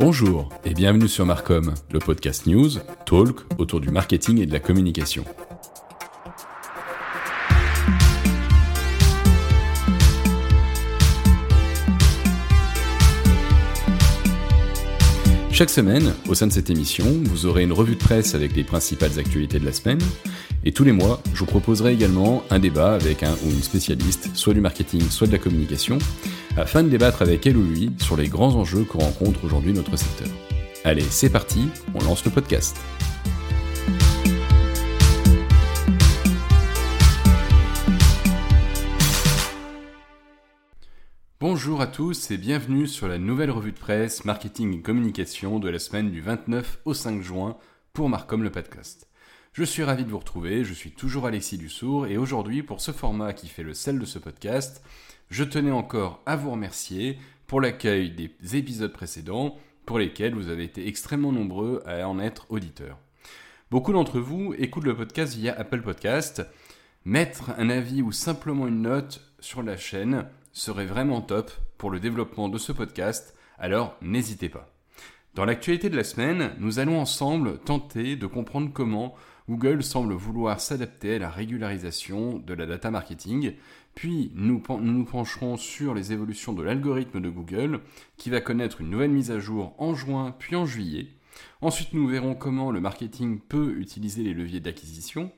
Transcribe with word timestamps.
Bonjour 0.00 0.48
et 0.64 0.72
bienvenue 0.72 1.08
sur 1.08 1.26
Marcom, 1.26 1.74
le 1.92 1.98
podcast 1.98 2.46
news, 2.46 2.70
talk 3.04 3.40
autour 3.58 3.82
du 3.82 3.90
marketing 3.90 4.40
et 4.40 4.46
de 4.46 4.52
la 4.54 4.58
communication. 4.58 5.26
Chaque 15.52 15.68
semaine, 15.68 16.14
au 16.30 16.34
sein 16.34 16.46
de 16.46 16.52
cette 16.52 16.70
émission, 16.70 17.04
vous 17.24 17.44
aurez 17.44 17.64
une 17.64 17.74
revue 17.74 17.96
de 17.96 18.00
presse 18.00 18.34
avec 18.34 18.56
les 18.56 18.64
principales 18.64 19.18
actualités 19.18 19.58
de 19.58 19.66
la 19.66 19.74
semaine. 19.74 20.00
Et 20.64 20.72
tous 20.72 20.84
les 20.84 20.92
mois, 20.92 21.20
je 21.34 21.40
vous 21.40 21.46
proposerai 21.46 21.92
également 21.92 22.42
un 22.48 22.58
débat 22.58 22.94
avec 22.94 23.22
un 23.22 23.34
ou 23.44 23.50
une 23.50 23.62
spécialiste, 23.62 24.30
soit 24.32 24.54
du 24.54 24.62
marketing, 24.62 25.02
soit 25.10 25.26
de 25.26 25.32
la 25.32 25.38
communication, 25.38 25.98
afin 26.56 26.82
de 26.82 26.88
débattre 26.88 27.22
avec 27.22 27.46
elle 27.46 27.56
ou 27.56 27.64
lui 27.64 27.92
sur 27.98 28.16
les 28.16 28.28
grands 28.28 28.54
enjeux 28.54 28.84
que 28.84 28.98
rencontre 28.98 29.44
aujourd'hui 29.44 29.72
notre 29.72 29.96
secteur. 29.96 30.28
Allez, 30.84 31.02
c'est 31.02 31.30
parti, 31.30 31.68
on 31.94 32.02
lance 32.04 32.24
le 32.24 32.30
podcast. 32.30 32.76
Bonjour 41.38 41.80
à 41.80 41.86
tous 41.86 42.30
et 42.30 42.36
bienvenue 42.36 42.86
sur 42.86 43.08
la 43.08 43.16
nouvelle 43.16 43.50
revue 43.50 43.72
de 43.72 43.78
presse 43.78 44.26
Marketing 44.26 44.78
et 44.78 44.82
Communication 44.82 45.58
de 45.58 45.70
la 45.70 45.78
semaine 45.78 46.10
du 46.10 46.20
29 46.20 46.80
au 46.84 46.92
5 46.92 47.22
juin 47.22 47.56
pour 47.94 48.10
Marcom 48.10 48.42
le 48.42 48.50
podcast. 48.50 49.08
Je 49.52 49.64
suis 49.64 49.82
ravi 49.82 50.04
de 50.04 50.10
vous 50.10 50.18
retrouver, 50.18 50.64
je 50.64 50.74
suis 50.74 50.92
toujours 50.92 51.26
Alexis 51.26 51.56
Dussour 51.56 52.06
et 52.06 52.18
aujourd'hui 52.18 52.62
pour 52.62 52.80
ce 52.80 52.92
format 52.92 53.32
qui 53.32 53.48
fait 53.48 53.62
le 53.62 53.74
sel 53.74 53.98
de 53.98 54.04
ce 54.04 54.18
podcast, 54.18 54.82
je 55.30 55.44
tenais 55.44 55.70
encore 55.70 56.22
à 56.26 56.36
vous 56.36 56.50
remercier 56.50 57.18
pour 57.46 57.60
l'accueil 57.60 58.10
des 58.10 58.56
épisodes 58.56 58.92
précédents 58.92 59.56
pour 59.86 59.98
lesquels 59.98 60.34
vous 60.34 60.48
avez 60.48 60.64
été 60.64 60.86
extrêmement 60.86 61.32
nombreux 61.32 61.82
à 61.86 62.06
en 62.08 62.18
être 62.18 62.46
auditeurs. 62.50 62.98
Beaucoup 63.70 63.92
d'entre 63.92 64.18
vous 64.18 64.54
écoutent 64.58 64.84
le 64.84 64.96
podcast 64.96 65.36
via 65.36 65.56
Apple 65.58 65.82
Podcast. 65.82 66.42
Mettre 67.04 67.50
un 67.56 67.70
avis 67.70 68.02
ou 68.02 68.12
simplement 68.12 68.66
une 68.66 68.82
note 68.82 69.32
sur 69.38 69.62
la 69.62 69.76
chaîne 69.76 70.26
serait 70.52 70.84
vraiment 70.84 71.22
top 71.22 71.50
pour 71.78 71.90
le 71.90 72.00
développement 72.00 72.48
de 72.48 72.58
ce 72.58 72.72
podcast, 72.72 73.34
alors 73.58 73.96
n'hésitez 74.02 74.48
pas. 74.48 74.68
Dans 75.34 75.44
l'actualité 75.44 75.88
de 75.88 75.96
la 75.96 76.04
semaine, 76.04 76.50
nous 76.58 76.80
allons 76.80 77.00
ensemble 77.00 77.58
tenter 77.58 78.16
de 78.16 78.26
comprendre 78.26 78.70
comment 78.72 79.14
Google 79.48 79.82
semble 79.82 80.14
vouloir 80.14 80.60
s'adapter 80.60 81.16
à 81.16 81.18
la 81.18 81.30
régularisation 81.30 82.38
de 82.38 82.54
la 82.54 82.66
data 82.66 82.90
marketing, 82.90 83.54
puis 84.00 84.32
nous, 84.34 84.62
nous 84.80 85.04
pencherons 85.04 85.58
sur 85.58 85.92
les 85.92 86.10
évolutions 86.14 86.54
de 86.54 86.62
l'algorithme 86.62 87.20
de 87.20 87.28
Google, 87.28 87.80
qui 88.16 88.30
va 88.30 88.40
connaître 88.40 88.80
une 88.80 88.88
nouvelle 88.88 89.10
mise 89.10 89.30
à 89.30 89.40
jour 89.40 89.74
en 89.76 89.94
juin 89.94 90.34
puis 90.38 90.56
en 90.56 90.64
juillet. 90.64 91.08
Ensuite, 91.60 91.92
nous 91.92 92.06
verrons 92.06 92.34
comment 92.34 92.70
le 92.70 92.80
marketing 92.80 93.40
peut 93.40 93.76
utiliser 93.78 94.22
les 94.22 94.32
leviers 94.32 94.60
d'acquisition. 94.60 95.30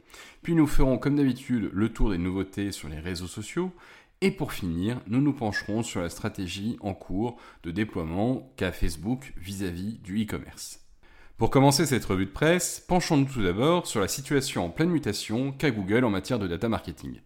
Puis 0.43 0.55
nous 0.55 0.69
ferons 0.69 0.97
comme 0.97 1.17
d'habitude 1.17 1.71
le 1.73 1.89
tour 1.89 2.11
des 2.11 2.19
nouveautés 2.19 2.71
sur 2.71 2.89
les 2.89 3.01
réseaux 3.01 3.27
sociaux. 3.27 3.73
Et 4.21 4.31
pour 4.31 4.53
finir, 4.53 5.01
nous 5.09 5.21
nous 5.21 5.33
pencherons 5.33 5.83
sur 5.83 6.01
la 6.01 6.09
stratégie 6.09 6.77
en 6.83 6.95
cours 6.95 7.39
de 7.65 7.73
déploiement 7.73 8.49
qu'a 8.57 8.71
Facebook 8.71 9.33
vis-à-vis 9.39 9.99
du 10.05 10.23
e-commerce. 10.23 10.79
Pour 11.37 11.51
commencer 11.51 11.85
cette 11.85 12.05
revue 12.05 12.27
de 12.27 12.31
presse, 12.31 12.85
penchons-nous 12.87 13.25
tout 13.25 13.43
d'abord 13.43 13.89
sur 13.89 13.99
la 13.99 14.07
situation 14.07 14.67
en 14.67 14.71
pleine 14.71 14.91
mutation 14.91 15.51
qu'a 15.51 15.73
Google 15.73 16.05
en 16.05 16.11
matière 16.11 16.39
de 16.39 16.47
data 16.47 16.69
marketing. 16.69 17.19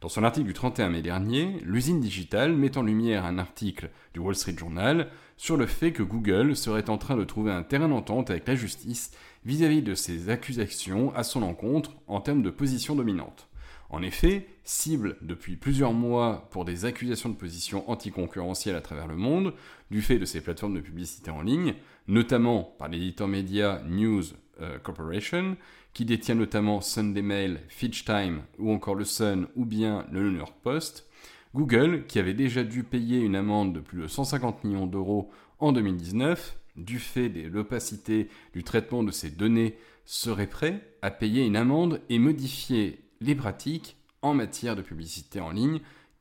Dans 0.00 0.08
son 0.08 0.24
article 0.24 0.46
du 0.46 0.54
31 0.54 0.88
mai 0.88 1.02
dernier, 1.02 1.58
l'usine 1.62 2.00
digitale 2.00 2.56
met 2.56 2.78
en 2.78 2.82
lumière 2.82 3.26
un 3.26 3.36
article 3.36 3.90
du 4.14 4.20
Wall 4.20 4.34
Street 4.34 4.56
Journal 4.56 5.08
sur 5.36 5.58
le 5.58 5.66
fait 5.66 5.92
que 5.92 6.02
Google 6.02 6.56
serait 6.56 6.88
en 6.88 6.96
train 6.96 7.18
de 7.18 7.24
trouver 7.24 7.52
un 7.52 7.62
terrain 7.62 7.88
d'entente 7.88 8.30
avec 8.30 8.48
la 8.48 8.54
justice 8.54 9.10
vis-à-vis 9.44 9.82
-vis 9.82 9.84
de 9.84 9.94
ses 9.94 10.30
accusations 10.30 11.14
à 11.14 11.22
son 11.22 11.42
encontre 11.42 11.92
en 12.06 12.22
termes 12.22 12.42
de 12.42 12.48
position 12.48 12.96
dominante. 12.96 13.48
En 13.90 14.02
effet, 14.02 14.46
cible 14.64 15.18
depuis 15.20 15.56
plusieurs 15.56 15.92
mois 15.92 16.48
pour 16.50 16.64
des 16.64 16.86
accusations 16.86 17.28
de 17.28 17.34
position 17.34 17.90
anticoncurrentielle 17.90 18.76
à 18.76 18.80
travers 18.80 19.06
le 19.06 19.16
monde, 19.16 19.52
du 19.90 20.00
fait 20.00 20.18
de 20.18 20.24
ces 20.24 20.40
plateformes 20.40 20.76
de 20.76 20.80
publicité 20.80 21.30
en 21.30 21.42
ligne, 21.42 21.74
notamment 22.08 22.62
par 22.78 22.88
l'éditeur 22.88 23.28
média 23.28 23.82
News 23.86 24.22
euh, 24.60 24.78
Corporation, 24.78 25.56
qui 25.92 26.04
détient 26.04 26.34
notamment 26.34 26.80
Sunday 26.80 27.22
Mail, 27.22 27.60
Fitch 27.68 28.04
Time 28.04 28.42
ou 28.58 28.72
encore 28.72 28.94
le 28.94 29.04
Sun 29.04 29.46
ou 29.56 29.64
bien 29.64 30.06
le 30.10 30.30
New 30.30 30.38
York 30.38 30.54
Post, 30.62 31.08
Google, 31.54 32.04
qui 32.06 32.18
avait 32.18 32.34
déjà 32.34 32.62
dû 32.62 32.84
payer 32.84 33.18
une 33.18 33.34
amende 33.34 33.74
de 33.74 33.80
plus 33.80 34.02
de 34.02 34.06
150 34.06 34.64
millions 34.64 34.86
d'euros 34.86 35.30
en 35.58 35.72
2019, 35.72 36.56
du 36.76 36.98
fait 36.98 37.28
de 37.28 37.48
l'opacité 37.48 38.28
du 38.54 38.62
traitement 38.62 39.02
de 39.02 39.10
ces 39.10 39.30
données, 39.30 39.76
serait 40.04 40.46
prêt 40.46 40.80
à 41.02 41.10
payer 41.10 41.44
une 41.44 41.56
amende 41.56 42.00
et 42.08 42.18
modifier 42.18 43.00
les 43.20 43.34
pratiques 43.34 43.96
en 44.22 44.34
matière 44.34 44.76
de 44.76 44.82
publicité 44.82 45.40
en 45.40 45.50
ligne 45.50 45.80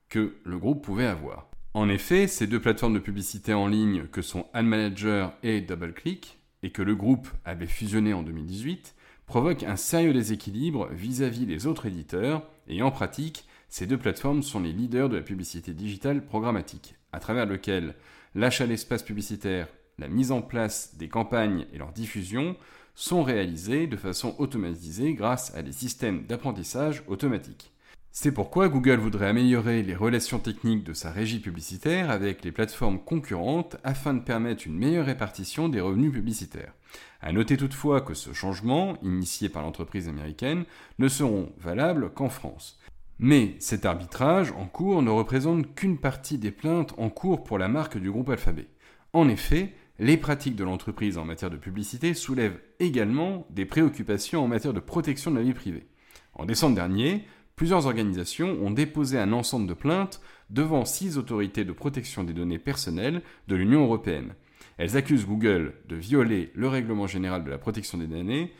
que 0.10 0.36
le 0.44 0.58
groupe 0.58 0.84
pouvait 0.84 1.06
avoir. 1.06 1.50
En 1.76 1.88
effet, 1.88 2.28
ces 2.28 2.48
deux 2.48 2.60
plateformes 2.60 2.96
de 2.96 3.00
publicité 3.00 3.54
en 3.54 3.68
ligne 3.68 4.08
que 4.08 4.24
sont 4.24 4.48
AdManager 4.54 5.34
et 5.44 5.62
DoubleClick, 5.62 6.39
et 6.64 6.72
que 6.72 6.82
le 6.82 6.96
groupe 6.96 7.28
avait 7.46 7.68
fusionné 7.68 8.14
en 8.14 8.24
2018, 8.24 8.96
provoquent 9.26 9.64
un 9.64 9.76
sérieux 9.76 10.14
déséquilibre 10.14 10.88
vis-à-vis 10.92 11.46
des 11.46 11.68
autres 11.68 11.86
éditeurs, 11.86 12.44
et 12.68 12.82
en 12.82 12.92
pratique, 12.92 13.46
ces 13.70 13.86
deux 13.86 13.98
plateformes 13.98 14.42
sont 14.42 14.60
les 14.60 14.74
leaders 14.74 15.10
de 15.10 15.18
la 15.18 15.24
publicité 15.24 15.74
digitale 15.74 16.26
programmatique, 16.26 16.96
à 17.12 17.20
travers 17.20 17.46
lequel 17.46 17.96
l'achat 18.34 18.66
d'espace 18.66 19.04
publicitaire, 19.04 19.68
la 20.00 20.08
mise 20.08 20.32
en 20.32 20.42
place 20.42 20.96
des 20.98 21.10
campagnes 21.10 21.66
et 21.74 21.78
leur 21.78 21.92
diffusion 21.92 22.56
sont 22.96 23.24
réalisés 23.24 23.88
de 23.88 23.98
façon 23.98 24.36
automatisée 24.40 25.14
grâce 25.14 25.54
à 25.56 25.62
des 25.62 25.72
systèmes 25.72 26.26
d'apprentissage 26.26 27.04
automatique. 27.08 27.72
C'est 28.12 28.32
pourquoi 28.32 28.70
Google 28.70 28.98
voudrait 28.98 29.30
améliorer 29.30 29.84
les 29.84 29.96
relations 29.96 30.40
techniques 30.40 30.84
de 30.84 30.94
sa 30.94 31.12
régie 31.12 31.40
publicitaire 31.40 32.10
avec 32.10 32.44
les 32.44 32.52
plateformes 32.52 33.00
concurrentes 33.00 33.78
afin 33.84 34.16
de 34.16 34.20
permettre 34.20 34.66
une 34.66 34.78
meilleure 34.78 35.06
répartition 35.06 35.70
des 35.70 35.80
revenus 35.80 36.12
publicitaires. 36.12 36.74
À 37.22 37.32
noter 37.32 37.56
toutefois 37.56 38.02
que 38.02 38.16
ce 38.16 38.34
changement, 38.34 38.98
initié 39.04 39.48
par 39.48 39.62
l'entreprise 39.62 40.10
américaine, 40.10 40.66
ne 40.98 41.08
seront 41.08 41.54
valables 41.60 42.12
qu'en 42.12 42.30
France. 42.30 42.80
Mais 43.20 43.56
cet 43.60 43.86
arbitrage 43.86 44.52
en 44.54 44.66
cours 44.66 45.04
ne 45.04 45.12
représente 45.12 45.76
qu'une 45.76 46.00
partie 46.00 46.40
des 46.40 46.52
plaintes 46.52 46.96
en 46.98 47.10
cours 47.10 47.44
pour 47.44 47.60
la 47.60 47.68
marque 47.68 47.98
du 47.98 48.10
groupe 48.10 48.30
Alphabet. 48.30 48.68
En 49.14 49.30
effet, 49.30 49.74
les 50.00 50.18
pratiques 50.18 50.56
de 50.56 50.64
l'entreprise 50.64 51.18
en 51.18 51.26
matière 51.26 51.52
de 51.52 51.58
publicité 51.58 52.14
soulèvent 52.14 52.60
également 52.80 53.46
des 53.50 53.66
préoccupations 53.66 54.44
en 54.44 54.48
matière 54.48 54.74
de 54.74 54.80
protection 54.80 55.30
de 55.30 55.36
la 55.36 55.44
vie 55.44 55.54
privée. 55.54 55.88
En 56.34 56.46
décembre 56.46 56.76
dernier, 56.76 57.26
plusieurs 57.60 57.88
organisations 57.88 58.58
ont 58.64 58.72
déposé 58.72 59.20
un 59.20 59.34
ensemble 59.34 59.68
de 59.68 59.74
plaintes 59.74 60.22
devant 60.50 60.86
six 60.86 61.18
autorités 61.18 61.66
de 61.66 61.74
protection 61.74 62.24
des 62.24 62.32
données 62.32 62.58
personnelles 62.58 63.22
de 63.50 63.56
l'Union 63.58 63.84
européenne. 63.84 64.34
Elles 64.78 64.96
accusent 64.96 65.28
Google 65.28 65.74
de 65.90 65.98
violer 65.98 66.54
le 66.56 66.70
règlement 66.70 67.06
général 67.06 67.44
de 67.44 67.50
la 67.50 67.58
protection 67.58 67.98
des 67.98 68.08
données 68.08 68.54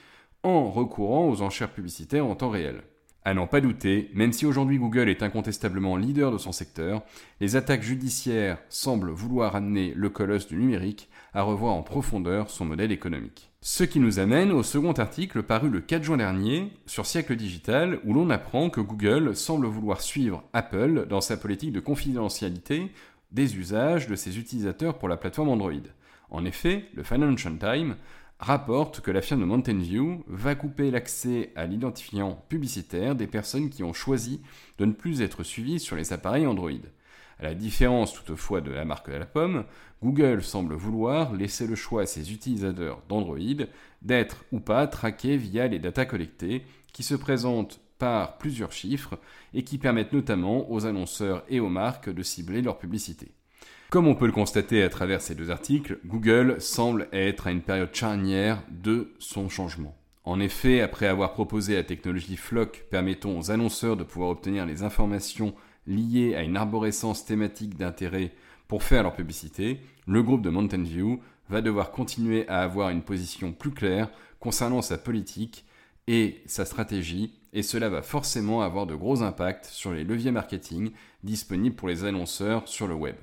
en 0.44 0.70
recourant 0.70 1.30
aux 1.30 1.42
enchères 1.42 1.72
publicitaires 1.72 2.26
en 2.26 2.36
temps 2.36 2.50
réel. 2.50 2.84
À 3.30 3.36
n'en 3.36 3.46
pas 3.46 3.62
douter, 3.62 4.10
même 4.16 4.34
si 4.34 4.48
aujourd'hui 4.48 4.80
Google 4.80 5.08
est 5.08 5.22
incontestablement 5.22 5.98
leader 5.98 6.32
de 6.32 6.40
son 6.40 6.52
secteur, 6.52 7.04
les 7.40 7.56
attaques 7.56 7.84
judiciaires 7.84 8.58
semblent 8.70 9.12
vouloir 9.12 9.56
amener 9.56 9.94
le 9.96 10.10
colosse 10.10 10.48
du 10.48 10.56
numérique 10.56 11.10
à 11.36 11.44
revoir 11.44 11.76
en 11.76 11.84
profondeur 11.84 12.50
son 12.50 12.66
modèle 12.66 12.92
économique. 12.92 13.52
Ce 13.62 13.84
qui 13.84 14.00
nous 14.00 14.18
amène 14.18 14.52
au 14.52 14.64
second 14.64 14.94
article 14.94 15.44
paru 15.44 15.70
le 15.70 15.80
4 15.80 16.02
juin 16.02 16.18
dernier 16.18 16.74
sur 16.88 17.06
Siècle 17.06 17.36
Digital 17.36 18.00
où 18.04 18.16
l'on 18.16 18.32
apprend 18.32 18.72
que 18.72 18.82
Google 18.82 19.36
semble 19.36 19.68
vouloir 19.68 20.02
suivre 20.02 20.42
Apple 20.54 21.06
dans 21.08 21.22
sa 21.22 21.38
politique 21.38 21.74
de 21.74 21.82
confidentialité 21.82 22.92
des 23.32 23.58
usages 23.58 24.08
de 24.08 24.16
ses 24.16 24.40
utilisateurs 24.40 24.98
pour 24.98 25.08
la 25.08 25.18
plateforme 25.18 25.50
Android. 25.50 25.74
En 26.32 26.46
effet, 26.46 26.86
le 26.96 27.04
Financial 27.04 27.56
Times 27.60 27.96
rapporte 28.40 29.02
que 29.02 29.12
la 29.12 29.22
firme 29.22 29.42
de 29.42 29.46
Mountain 29.46 29.78
View 29.78 30.24
va 30.28 30.56
couper 30.56 30.92
l'accès 30.92 31.52
à 31.56 31.66
l'identifiant 31.66 32.44
publicitaire 32.48 33.16
des 33.16 33.28
personnes 33.28 33.70
qui 33.70 33.84
ont 33.84 33.94
choisi 33.94 34.42
de 34.78 34.86
ne 34.86 34.94
plus 34.94 35.22
être 35.22 35.44
suivies 35.44 35.80
sur 35.80 35.98
les 35.98 36.14
appareils 36.14 36.48
Android. 36.48 36.72
À 37.40 37.44
la 37.44 37.54
différence 37.54 38.14
toutefois 38.14 38.62
de 38.62 38.72
la 38.72 38.86
marque 38.86 39.10
de 39.10 39.18
la 39.18 39.26
pomme, 39.26 39.66
Google 40.02 40.42
semble 40.42 40.74
vouloir 40.74 41.34
laisser 41.34 41.68
le 41.68 41.76
choix 41.76 42.04
à 42.04 42.06
ses 42.06 42.32
utilisateurs 42.32 43.02
d'Android 43.10 43.66
d'être 44.02 44.46
ou 44.52 44.60
pas 44.60 44.88
traqués 44.88 45.38
via 45.38 45.68
les 45.68 45.80
datas 45.80 46.06
collectées 46.06 46.64
qui 46.94 47.04
se 47.04 47.16
présentent 47.16 47.82
par 47.98 48.38
plusieurs 48.38 48.72
chiffres 48.72 49.20
et 49.54 49.64
qui 49.64 49.78
permettent 49.78 50.14
notamment 50.14 50.72
aux 50.72 50.86
annonceurs 50.86 51.44
et 51.50 51.60
aux 51.60 51.70
marques 51.70 52.10
de 52.10 52.24
cibler 52.24 52.62
leur 52.62 52.78
publicité. 52.78 53.34
Comme 53.90 54.06
on 54.06 54.14
peut 54.14 54.28
le 54.28 54.32
constater 54.32 54.84
à 54.84 54.90
travers 54.90 55.20
ces 55.20 55.34
deux 55.34 55.50
articles, 55.50 55.98
Google 56.06 56.62
semble 56.62 57.08
être 57.12 57.48
à 57.48 57.52
une 57.52 57.64
période 57.64 57.90
charnière 57.92 58.62
de 58.70 59.16
son 59.18 59.50
changement. 59.50 59.98
En 60.26 60.40
effet, 60.40 60.82
après 60.82 61.08
avoir 61.08 61.34
proposé 61.34 61.74
la 61.74 61.84
technologie 61.84 62.38
Flock 62.38 62.86
permettant 62.92 63.36
aux 63.36 63.50
annonceurs 63.50 63.98
de 63.98 64.04
pouvoir 64.04 64.30
obtenir 64.30 64.68
les 64.68 64.84
informations 64.84 65.56
liées 65.88 66.36
à 66.36 66.44
une 66.44 66.56
arborescence 66.56 67.26
thématique 67.26 67.78
d'intérêt 67.78 68.32
pour 68.68 68.84
faire 68.84 69.02
leur 69.02 69.16
publicité, 69.16 69.80
le 70.06 70.22
groupe 70.22 70.44
de 70.44 70.52
Mountain 70.52 70.84
View 70.84 71.20
va 71.50 71.62
devoir 71.62 71.90
continuer 71.90 72.48
à 72.48 72.62
avoir 72.62 72.92
une 72.92 73.02
position 73.02 73.54
plus 73.54 73.72
claire 73.72 74.12
concernant 74.40 74.84
sa 74.84 75.00
politique 75.00 75.66
et 76.06 76.44
sa 76.46 76.64
stratégie, 76.64 77.34
et 77.54 77.64
cela 77.64 77.90
va 77.90 78.04
forcément 78.04 78.62
avoir 78.62 78.86
de 78.86 78.94
gros 78.94 79.24
impacts 79.24 79.66
sur 79.66 79.94
les 79.94 80.04
leviers 80.04 80.32
marketing 80.32 80.92
disponibles 81.24 81.76
pour 81.76 81.88
les 81.88 82.04
annonceurs 82.04 82.68
sur 82.68 82.88
le 82.88 82.94
web. 82.94 83.16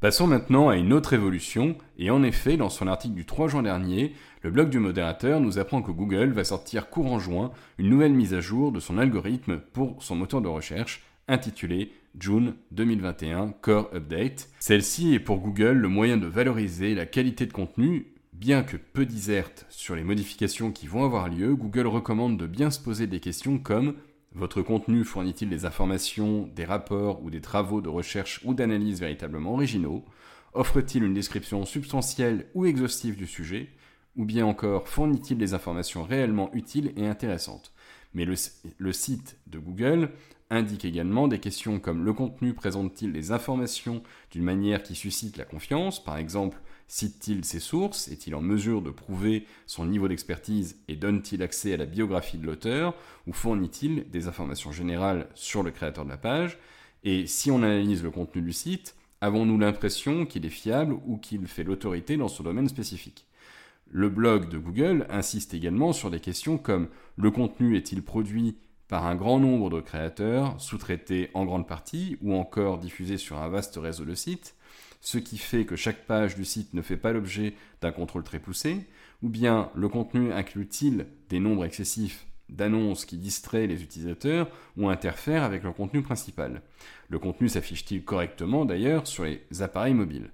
Passons 0.00 0.26
maintenant 0.26 0.70
à 0.70 0.76
une 0.76 0.94
autre 0.94 1.12
évolution, 1.12 1.76
et 1.98 2.08
en 2.08 2.22
effet, 2.22 2.56
dans 2.56 2.70
son 2.70 2.86
article 2.86 3.14
du 3.14 3.26
3 3.26 3.48
juin 3.48 3.62
dernier, 3.62 4.14
le 4.40 4.50
blog 4.50 4.70
du 4.70 4.78
modérateur 4.78 5.40
nous 5.40 5.58
apprend 5.58 5.82
que 5.82 5.90
Google 5.90 6.30
va 6.30 6.42
sortir 6.42 6.88
courant 6.88 7.18
juin 7.18 7.50
une 7.76 7.90
nouvelle 7.90 8.14
mise 8.14 8.32
à 8.32 8.40
jour 8.40 8.72
de 8.72 8.80
son 8.80 8.96
algorithme 8.96 9.60
pour 9.74 10.02
son 10.02 10.16
moteur 10.16 10.40
de 10.40 10.48
recherche 10.48 11.02
intitulé 11.28 11.92
June 12.18 12.54
2021 12.70 13.52
Core 13.60 13.90
Update. 13.94 14.48
Celle-ci 14.58 15.12
est 15.12 15.20
pour 15.20 15.40
Google 15.40 15.76
le 15.76 15.88
moyen 15.88 16.16
de 16.16 16.26
valoriser 16.26 16.94
la 16.94 17.04
qualité 17.04 17.44
de 17.44 17.52
contenu. 17.52 18.14
Bien 18.32 18.62
que 18.62 18.78
peu 18.78 19.04
diserte 19.04 19.66
sur 19.68 19.96
les 19.96 20.02
modifications 20.02 20.72
qui 20.72 20.86
vont 20.86 21.04
avoir 21.04 21.28
lieu, 21.28 21.54
Google 21.54 21.86
recommande 21.86 22.38
de 22.38 22.46
bien 22.46 22.70
se 22.70 22.80
poser 22.80 23.06
des 23.06 23.20
questions 23.20 23.58
comme 23.58 23.96
votre 24.32 24.62
contenu 24.62 25.04
fournit-il 25.04 25.48
des 25.48 25.64
informations, 25.64 26.48
des 26.54 26.64
rapports 26.64 27.22
ou 27.22 27.30
des 27.30 27.40
travaux 27.40 27.80
de 27.80 27.88
recherche 27.88 28.40
ou 28.44 28.54
d'analyse 28.54 29.00
véritablement 29.00 29.54
originaux 29.54 30.04
Offre-t-il 30.52 31.02
une 31.02 31.14
description 31.14 31.64
substantielle 31.64 32.46
ou 32.54 32.64
exhaustive 32.64 33.16
du 33.16 33.26
sujet 33.26 33.70
Ou 34.16 34.24
bien 34.24 34.46
encore, 34.46 34.88
fournit-il 34.88 35.36
des 35.36 35.52
informations 35.54 36.04
réellement 36.04 36.52
utiles 36.54 36.92
et 36.96 37.06
intéressantes 37.06 37.72
Mais 38.14 38.24
le, 38.24 38.92
site 38.92 39.38
de 39.48 39.58
Google 39.58 40.10
indique 40.48 40.84
également 40.84 41.26
des 41.26 41.40
questions 41.40 41.80
comme 41.80 42.04
le 42.04 42.12
contenu 42.12 42.54
présente-t-il 42.54 43.12
des 43.12 43.32
informations 43.32 44.02
d'une 44.30 44.44
manière 44.44 44.84
qui 44.84 44.94
suscite 44.94 45.38
la 45.38 45.44
confiance 45.44 46.02
Par 46.02 46.18
exemple, 46.18 46.60
Cite-t-il 46.92 47.44
ses 47.44 47.60
sources? 47.60 48.08
Est-il 48.08 48.34
en 48.34 48.40
mesure 48.40 48.82
de 48.82 48.90
prouver 48.90 49.46
son 49.64 49.86
niveau 49.86 50.08
d'expertise 50.08 50.76
et 50.88 50.96
donne-t-il 50.96 51.40
accès 51.40 51.72
à 51.72 51.76
la 51.76 51.86
biographie 51.86 52.36
de 52.36 52.44
l'auteur? 52.44 52.94
Ou 53.28 53.32
fournit-il 53.32 54.10
des 54.10 54.26
informations 54.26 54.72
générales 54.72 55.28
sur 55.36 55.62
le 55.62 55.70
créateur 55.70 56.04
de 56.04 56.10
la 56.10 56.16
page? 56.16 56.58
Et 57.04 57.28
si 57.28 57.52
on 57.52 57.62
analyse 57.62 58.02
le 58.02 58.10
contenu 58.10 58.42
du 58.42 58.52
site, 58.52 58.96
avons-nous 59.20 59.56
l'impression 59.56 60.26
qu'il 60.26 60.44
est 60.44 60.50
fiable 60.50 60.96
ou 61.06 61.16
qu'il 61.16 61.46
fait 61.46 61.62
l'autorité 61.62 62.16
dans 62.16 62.26
ce 62.26 62.42
domaine 62.42 62.68
spécifique? 62.68 63.24
Le 63.88 64.08
blog 64.08 64.48
de 64.48 64.58
Google 64.58 65.06
insiste 65.10 65.54
également 65.54 65.92
sur 65.92 66.10
des 66.10 66.18
questions 66.18 66.58
comme 66.58 66.88
le 67.16 67.30
contenu 67.30 67.76
est-il 67.76 68.02
produit 68.02 68.56
par 68.88 69.06
un 69.06 69.14
grand 69.14 69.38
nombre 69.38 69.70
de 69.70 69.80
créateurs, 69.80 70.60
sous-traités 70.60 71.30
en 71.34 71.44
grande 71.44 71.68
partie, 71.68 72.18
ou 72.20 72.34
encore 72.34 72.78
diffusé 72.78 73.16
sur 73.16 73.38
un 73.38 73.48
vaste 73.48 73.76
réseau 73.80 74.04
de 74.04 74.16
sites? 74.16 74.56
Ce 75.00 75.18
qui 75.18 75.38
fait 75.38 75.64
que 75.64 75.76
chaque 75.76 76.06
page 76.06 76.36
du 76.36 76.44
site 76.44 76.74
ne 76.74 76.82
fait 76.82 76.96
pas 76.96 77.12
l'objet 77.12 77.54
d'un 77.80 77.92
contrôle 77.92 78.22
très 78.22 78.38
poussé, 78.38 78.86
ou 79.22 79.28
bien 79.28 79.70
le 79.74 79.88
contenu 79.88 80.32
inclut-il 80.32 81.06
des 81.28 81.40
nombres 81.40 81.64
excessifs 81.64 82.26
d'annonces 82.48 83.04
qui 83.04 83.16
distraient 83.16 83.66
les 83.66 83.82
utilisateurs 83.82 84.50
ou 84.76 84.88
interfèrent 84.88 85.44
avec 85.44 85.62
leur 85.62 85.74
contenu 85.74 86.02
principal? 86.02 86.62
Le 87.08 87.18
contenu 87.18 87.48
s'affiche-t-il 87.48 88.04
correctement 88.04 88.64
d'ailleurs 88.64 89.06
sur 89.06 89.24
les 89.24 89.40
appareils 89.60 89.94
mobiles? 89.94 90.30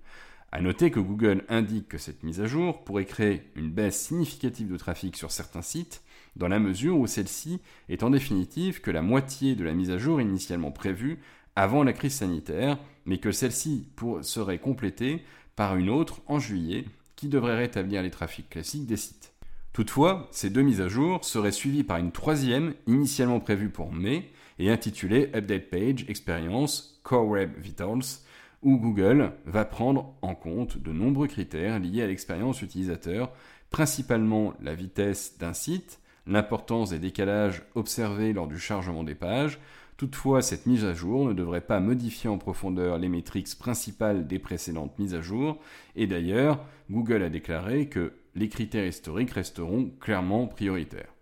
A 0.53 0.61
noter 0.61 0.91
que 0.91 1.01
Google 1.01 1.45
indique 1.49 1.89
que 1.89 1.99
cette 1.99 2.23
mise 2.23 2.41
à 2.41 2.47
jour 2.47 2.85
pourrait 2.85 3.05
créer 3.05 3.43
une 3.57 3.71
baisse 3.71 4.01
significative 4.01 4.71
de 4.71 4.77
trafic 4.77 5.17
sur 5.17 5.31
certains 5.31 5.63
sites, 5.63 6.03
dans 6.37 6.49
la 6.49 6.59
mesure 6.59 6.99
où 6.99 7.07
celle-ci 7.07 7.61
est 7.89 8.03
en 8.03 8.11
définitive 8.11 8.81
que 8.81 8.91
la 8.91 9.03
moitié 9.03 9.55
de 9.55 9.65
la 9.65 9.75
mise 9.75 9.91
à 9.91 9.99
jour 9.99 10.21
initialement 10.21 10.71
prévue 10.71 11.19
avant 11.57 11.83
la 11.83 11.93
crise 11.93 12.15
sanitaire, 12.15 12.79
mais 13.07 13.19
que 13.19 13.33
celle-ci 13.33 13.89
serait 14.23 14.59
complétée 14.59 15.23
par 15.57 15.77
une 15.77 15.91
autre 15.91 16.21
en 16.27 16.39
juillet 16.39 16.85
qui 17.17 17.29
devrait 17.29 17.57
rétablir 17.57 18.03
les 18.03 18.11
trafics 18.11 18.51
classiques 18.51 18.87
des 18.87 18.99
sites. 18.99 19.33
Toutefois, 19.73 20.29
ces 20.31 20.51
deux 20.51 20.63
mises 20.63 20.81
à 20.81 20.89
jour 20.89 21.25
seraient 21.25 21.53
suivies 21.53 21.85
par 21.85 21.99
une 21.99 22.13
troisième, 22.13 22.75
initialement 22.87 23.41
prévue 23.41 23.71
pour 23.71 23.93
mai, 23.93 24.31
et 24.59 24.71
intitulée 24.71 25.31
Update 25.35 25.69
Page 25.71 26.07
Experience 26.09 27.01
Core 27.03 27.27
Web 27.27 27.51
Vitals, 27.59 28.23
où 28.63 28.79
Google 28.79 29.33
va 29.45 29.65
prendre 29.65 30.15
en 30.23 30.35
compte 30.35 30.79
de 30.79 30.93
nombreux 30.93 31.27
critères 31.27 31.79
liés 31.79 32.03
à 32.03 32.07
l'expérience 32.07 32.63
utilisateur, 32.63 33.31
principalement 33.71 34.55
la 34.63 34.75
vitesse 34.75 35.37
d'un 35.39 35.53
site, 35.53 36.01
l'importance 36.27 36.91
des 36.91 36.99
décalages 36.99 37.63
observés 37.75 38.33
lors 38.33 38.49
du 38.49 38.59
chargement 38.59 39.05
des 39.05 39.15
pages, 39.15 39.59
Toutefois, 39.97 40.43
cette 40.43 40.67
mise 40.67 40.85
à 40.85 40.93
jour 40.93 41.27
ne 41.27 41.33
devrait 41.33 41.63
pas 41.63 41.81
modifier 41.81 42.29
en 42.29 42.37
profondeur 42.37 42.99
les 42.99 43.09
métriques 43.09 43.59
principales 43.59 44.27
des 44.27 44.39
précédentes 44.39 44.99
mises 44.99 45.15
à 45.15 45.23
jour, 45.23 45.59
et 45.95 46.07
d'ailleurs, 46.07 46.63
Google 46.91 47.23
a 47.23 47.31
déclaré 47.31 47.89
que 47.89 48.13
les 48.35 48.51
critères 48.51 48.87
historiques 48.87 49.31
resteront 49.31 49.91
clairement 49.99 50.47
prioritaires. 50.49 51.15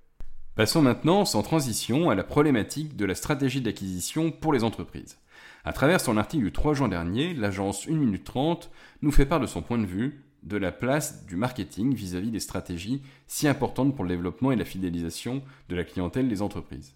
Passons 0.57 0.83
maintenant, 0.83 1.25
sans 1.25 1.43
transition, 1.43 2.11
à 2.11 2.17
la 2.17 2.25
problématique 2.25 2.97
de 2.97 3.05
la 3.05 3.15
stratégie 3.15 3.61
d'acquisition 3.61 4.33
pour 4.33 4.53
les 4.53 4.65
entreprises. 4.65 5.19
À 5.65 5.73
travers 5.73 6.01
son 6.01 6.17
article 6.17 6.45
du 6.45 6.53
3 6.53 6.75
juin 6.75 6.89
dernier, 6.89 7.33
l'agence 7.33 7.89
1 7.89 7.93
minute 7.93 8.25
30 8.25 8.73
nous 9.03 9.13
fait 9.13 9.27
part 9.27 9.41
de 9.41 9.47
son 9.47 9.63
point 9.63 9.79
de 9.79 9.87
vue 9.87 10.25
de 10.43 10.57
la 10.57 10.73
place 10.73 11.25
du 11.27 11.37
marketing 11.37 11.95
vis-à-vis 11.95 12.29
-vis 12.29 12.33
des 12.33 12.41
stratégies 12.41 13.03
si 13.29 13.47
importantes 13.49 13.95
pour 13.95 14.05
le 14.05 14.11
développement 14.11 14.51
et 14.51 14.57
la 14.57 14.65
fidélisation 14.65 15.43
de 15.69 15.77
la 15.77 15.85
clientèle 15.85 16.29
des 16.29 16.43
entreprises. 16.43 16.95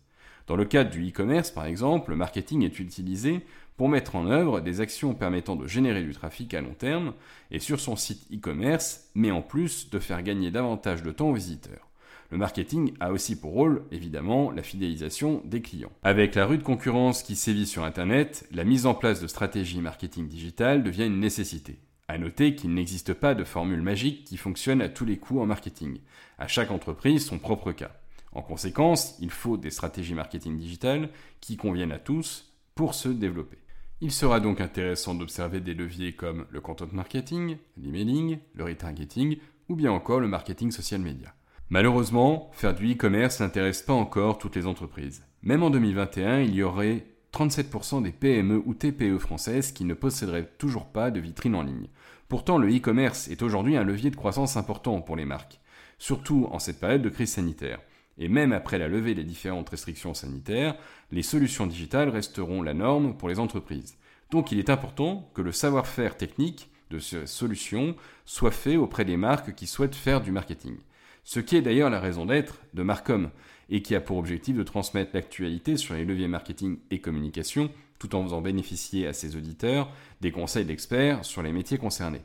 Dans 0.49 0.56
le 0.56 0.65
cadre 0.65 0.89
du 0.91 1.06
e-commerce, 1.06 1.50
par 1.50 1.67
exemple, 1.67 2.11
le 2.11 2.17
marketing 2.17 2.65
est 2.65 2.79
utilisé 2.79 3.45
pour 3.77 3.91
mettre 3.91 4.17
en 4.17 4.27
œuvre 4.27 4.61
des 4.61 4.81
actions 4.81 5.15
permettant 5.15 5.56
de 5.56 5.67
générer 5.67 6.03
du 6.03 6.15
trafic 6.15 6.55
à 6.55 6.62
long 6.62 6.73
terme 6.73 7.12
et 7.50 7.59
sur 7.59 7.79
son 7.81 7.97
site 7.97 8.27
e-commerce, 8.33 9.11
mais 9.15 9.31
en 9.31 9.43
plus 9.43 9.91
de 9.91 9.99
faire 9.99 10.23
gagner 10.23 10.50
davantage 10.50 11.03
de 11.03 11.11
temps 11.11 11.29
aux 11.29 11.35
visiteurs. 11.35 11.87
Le 12.31 12.39
marketing 12.39 12.95
a 12.99 13.12
aussi 13.12 13.39
pour 13.39 13.53
rôle, 13.53 13.83
évidemment, 13.93 14.50
la 14.50 14.62
fidélisation 14.62 15.43
des 15.45 15.61
clients. 15.61 15.93
Avec 16.03 16.35
la 16.35 16.47
rude 16.47 16.62
concurrence 16.62 17.23
qui 17.23 17.37
sévit 17.37 17.67
sur 17.67 17.85
Internet, 17.85 18.49
la 18.50 18.65
mise 18.65 18.87
en 18.87 18.95
place 18.95 19.21
de 19.21 19.27
stratégies 19.27 19.83
marketing 19.83 20.29
digitales 20.29 20.83
devient 20.83 21.06
une 21.06 21.21
nécessité. 21.21 21.79
À 22.09 22.17
noter 22.17 22.55
qu'il 22.55 22.73
n'existe 22.73 23.12
pas 23.12 23.35
de 23.35 23.45
formule 23.45 23.83
magique 23.83 24.25
qui 24.25 24.39
fonctionne 24.39 24.81
à 24.81 24.89
tous 24.89 25.05
les 25.05 25.19
coups 25.19 25.41
en 25.41 25.47
marketing. 25.47 25.99
À 26.39 26.49
chaque 26.49 26.71
entreprise, 26.71 27.27
son 27.27 27.39
propre 27.39 27.73
cas. 27.73 27.93
En 28.32 28.42
conséquence, 28.42 29.16
il 29.20 29.30
faut 29.30 29.56
des 29.56 29.70
stratégies 29.70 30.14
marketing 30.14 30.56
digitales 30.58 31.08
qui 31.40 31.56
conviennent 31.56 31.92
à 31.92 31.98
tous 31.98 32.52
pour 32.75 32.94
se 32.94 33.08
développer. 33.08 33.58
Il 34.00 34.12
sera 34.12 34.38
donc 34.38 34.60
intéressant 34.60 35.14
d'observer 35.14 35.60
des 35.60 35.75
leviers 35.75 36.14
comme 36.14 36.46
le 36.50 36.60
content 36.60 36.86
marketing, 36.92 37.56
l'emailing, 37.76 38.38
le 38.54 38.64
retargeting 38.64 39.38
ou 39.69 39.75
bien 39.75 39.90
encore 39.90 40.20
le 40.20 40.28
marketing 40.28 40.70
social 40.70 41.00
media. 41.00 41.34
Malheureusement, 41.70 42.50
faire 42.52 42.75
du 42.75 42.92
e-commerce 42.92 43.40
n'intéresse 43.40 43.82
pas 43.82 43.92
encore 43.92 44.38
toutes 44.38 44.56
les 44.56 44.66
entreprises. 44.66 45.25
Même 45.42 45.62
en 45.62 45.70
2021, 45.70 46.40
il 46.40 46.54
y 46.54 46.62
aurait 46.62 47.06
37% 47.32 48.02
des 48.02 48.12
PME 48.12 48.62
ou 48.64 48.75
TPE 48.75 49.18
françaises 49.18 49.73
qui 49.73 49.85
ne 49.85 49.94
posséderaient 49.94 50.49
toujours 50.58 50.87
pas 50.87 51.11
de 51.11 51.20
vitrine 51.20 51.54
en 51.54 51.62
ligne. 51.62 51.88
Pourtant, 52.28 52.58
le 52.58 52.75
e-commerce 52.75 53.28
est 53.28 53.42
aujourd'hui 53.42 53.76
un 53.76 53.85
levier 53.85 54.11
de 54.11 54.16
croissance 54.16 54.56
important 54.56 55.00
pour 55.00 55.16
les 55.16 55.25
marques, 55.25 55.61
surtout 55.99 56.49
en 56.50 56.58
cette 56.58 56.80
période 56.80 57.02
de 57.02 57.08
crise 57.08 57.32
sanitaire. 57.32 57.80
Et 58.18 58.28
même 58.28 58.52
après 58.52 58.78
la 58.78 58.88
levée 58.88 59.14
des 59.14 59.25
différentes 59.25 59.68
restrictions 59.68 60.14
sanitaires, 60.14 60.76
les 61.12 61.22
solutions 61.22 61.66
digitales 61.66 62.08
resteront 62.08 62.62
la 62.62 62.75
norme 62.75 63.16
pour 63.16 63.28
les 63.28 63.38
entreprises. 63.38 63.96
Donc 64.30 64.52
il 64.52 64.58
est 64.58 64.70
important 64.70 65.30
que 65.34 65.42
le 65.42 65.52
savoir-faire 65.52 66.16
technique 66.16 66.68
de 66.90 66.98
ces 66.98 67.26
solutions 67.26 67.94
soit 68.25 68.50
fait 68.50 68.76
auprès 68.76 69.04
des 69.04 69.16
marques 69.16 69.54
qui 69.54 69.66
souhaitent 69.66 69.94
faire 69.94 70.20
du 70.20 70.32
marketing. 70.32 70.76
Ce 71.25 71.40
qui 71.40 71.56
est 71.56 71.62
d'ailleurs 71.62 71.90
la 71.90 72.00
raison 72.00 72.26
d'être 72.26 72.60
de 72.75 72.82
Marcom, 72.82 73.30
et 73.70 73.82
qui 73.82 73.94
a 73.94 74.00
pour 74.00 74.16
objectif 74.16 74.56
de 74.56 74.62
transmettre 74.62 75.10
l'actualité 75.14 75.76
sur 75.76 75.94
les 75.94 76.04
leviers 76.04 76.28
marketing 76.28 76.78
et 76.90 77.00
communication, 77.00 77.70
tout 77.98 78.14
en 78.14 78.22
faisant 78.22 78.40
bénéficier 78.40 79.06
à 79.06 79.12
ses 79.12 79.37
auditeurs 79.37 79.90
des 80.20 80.30
conseils 80.30 80.64
d'experts 80.64 81.25
sur 81.25 81.42
les 81.42 81.52
métiers 81.52 81.78
concernés. 81.78 82.22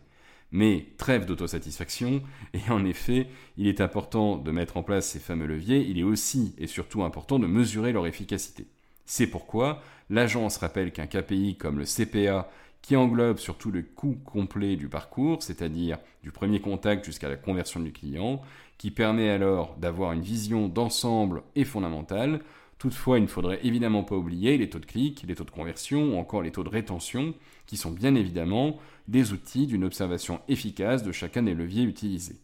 Mais 0.54 0.86
trêve 0.98 1.26
d'autosatisfaction, 1.26 2.22
et 2.54 2.72
en 2.72 2.86
effet, 2.86 3.28
il 3.58 3.68
est 3.68 3.82
important 3.82 4.38
de 4.38 4.52
mettre 4.52 4.78
en 4.78 4.84
place 4.84 5.10
ces 5.10 5.20
fameux 5.20 5.48
leviers, 5.48 5.82
il 5.82 5.98
est 5.98 6.04
aussi 6.04 6.54
et 6.60 6.68
surtout 6.68 7.04
important 7.04 7.40
de 7.40 7.48
mesurer 7.48 7.92
leur 7.92 8.06
efficacité. 8.06 8.68
C'est 9.06 9.26
pourquoi 9.26 9.82
l'agence 10.12 10.58
rappelle 10.58 10.92
qu'un 10.92 11.08
KPI 11.08 11.58
comme 11.58 11.80
le 11.80 11.86
CPA, 11.86 12.50
qui 12.84 12.96
englobe 12.96 13.40
surtout 13.40 13.72
le 13.72 13.82
coût 13.82 14.18
complet 14.26 14.76
du 14.76 14.90
parcours, 14.90 15.42
c'est-à-dire 15.42 15.98
du 16.22 16.32
premier 16.32 16.60
contact 16.60 17.04
jusqu'à 17.04 17.30
la 17.30 17.38
conversion 17.38 17.80
du 17.80 17.92
client, 17.92 18.40
qui 18.78 18.92
permet 18.92 19.30
alors 19.30 19.76
d'avoir 19.78 20.12
une 20.12 20.22
vision 20.22 20.68
d'ensemble 20.68 21.42
et 21.56 21.64
fondamentale. 21.64 22.42
Toutefois, 22.78 23.18
il 23.18 23.24
ne 23.24 23.28
faudrait 23.28 23.60
évidemment 23.64 24.04
pas 24.04 24.18
oublier 24.18 24.58
les 24.58 24.70
taux 24.70 24.80
de 24.80 24.86
clic, 24.86 25.24
les 25.28 25.34
taux 25.34 25.46
de 25.46 25.52
conversion 25.52 26.14
ou 26.14 26.18
encore 26.20 26.44
les 26.44 26.52
taux 26.52 26.64
de 26.64 26.70
rétention, 26.70 27.34
qui 27.66 27.78
sont 27.78 27.92
bien 27.92 28.16
évidemment 28.16 28.80
des 29.08 29.34
outils 29.34 29.68
d'une 29.68 29.84
observation 29.84 30.42
efficace 30.48 31.04
de 31.04 31.12
chacun 31.12 31.44
des 31.44 31.54
leviers 31.54 31.84
utilisés. 31.84 32.38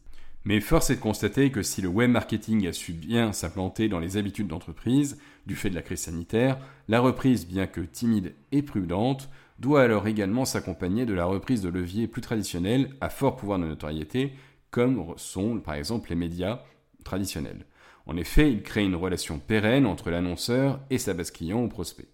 Mais 0.46 0.62
force 0.62 0.90
est 0.90 0.96
de 0.96 1.02
constater 1.02 1.52
que 1.52 1.62
si 1.62 1.82
le 1.82 1.90
web 1.90 2.10
marketing 2.12 2.66
a 2.68 2.74
su 2.74 2.94
bien 2.94 3.34
s'implanter 3.34 3.90
dans 3.90 4.00
les 4.00 4.18
habitudes 4.18 4.48
d'entreprise 4.48 5.18
du 5.46 5.56
fait 5.56 5.70
de 5.70 5.76
la 5.76 5.82
crise 5.82 6.00
sanitaire, 6.00 6.58
la 6.88 7.02
reprise, 7.02 7.46
bien 7.46 7.68
que 7.68 7.82
timide 7.82 8.34
et 8.52 8.62
prudente, 8.62 9.30
doit 9.60 9.84
alors 9.84 10.08
également 10.08 10.46
s'accompagner 10.46 11.06
de 11.06 11.14
la 11.14 11.26
reprise 11.26 11.62
de 11.62 11.70
leviers 11.70 12.08
plus 12.08 12.22
traditionnels 12.22 12.96
à 13.02 13.10
fort 13.10 13.36
pouvoir 13.36 13.60
de 13.60 13.66
notoriété, 13.66 14.34
comme 14.72 15.14
sont 15.18 15.60
par 15.60 15.74
exemple 15.74 16.10
les 16.10 16.16
médias 16.16 16.62
traditionnels. 17.04 17.66
En 18.06 18.16
effet, 18.16 18.52
il 18.52 18.64
crée 18.64 18.86
une 18.86 18.96
relation 18.96 19.40
pérenne 19.40 19.86
entre 19.86 20.10
l'annonceur 20.10 20.80
et 20.90 20.98
sa 20.98 21.14
base 21.14 21.32
client 21.32 21.62
ou 21.62 21.68
prospect. 21.68 22.08